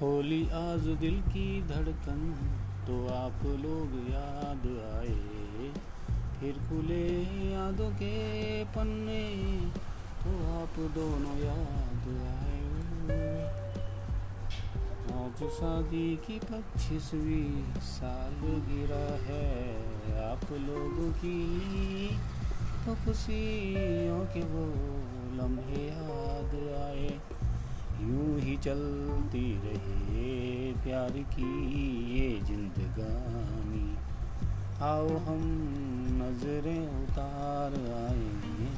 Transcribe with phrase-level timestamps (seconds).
[0.00, 2.18] होली आज दिल की धड़कन
[2.86, 5.68] तो आप लोग याद आए।
[6.40, 7.06] फिर खुले
[7.52, 8.16] यादों के
[8.74, 9.22] पन्ने
[10.24, 12.58] तो आप दोनों याद आए।
[15.16, 18.36] आज शादी की पच्चीसवीं साल
[18.68, 19.48] गिरा है
[20.24, 21.40] आप लोगों की
[22.84, 24.66] तो खुशियों के वो
[25.40, 27.10] लम्हे याद आए।
[27.98, 29.75] यूँ ही चलती रहे
[30.96, 31.48] प्यार की
[32.18, 33.96] ये जिंदगानी।
[34.82, 35.42] आओ हम
[36.20, 38.68] नज़रें उतार आएँगे।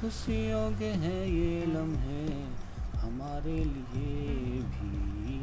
[0.00, 2.26] खुशियों के हैं ये लम्हे
[2.98, 5.40] हमारे लिए भी।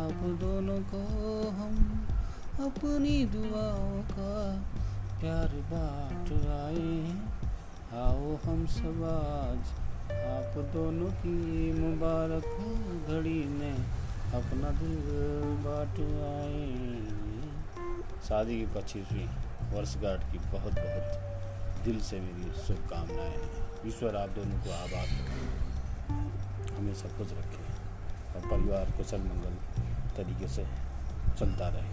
[0.00, 1.04] आप दोनों को
[1.50, 1.78] हम
[2.66, 4.34] अपनी दुआओं का
[5.20, 7.14] प्यार बांट आए
[8.02, 9.72] आओ हम सब आज
[10.26, 12.52] आप दोनों की मुबारक
[13.08, 13.99] घड़ी में।
[14.34, 14.96] अपना दिल
[15.62, 16.66] बाट आए।
[18.28, 19.26] शादी की पच्चीसवीं
[19.72, 23.40] वर्षगांठ की बहुत बहुत दिल से मेरी शुभकामनाएँ
[23.86, 25.08] ईश्वर, आप दोनों को आबाद
[26.76, 27.66] हमेशा खुश रखें
[28.34, 29.54] और परिवार कुशल मंगल
[30.16, 30.66] तरीके से
[31.38, 31.90] चलता रहे।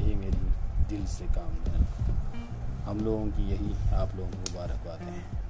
[0.00, 0.42] यही मेरी
[0.88, 1.74] दिल से कामना
[2.84, 5.49] हम लोगों की यही आप लोगों को मुबारकबाद हैं।